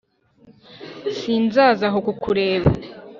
[1.17, 2.69] sinzaza aho kukureba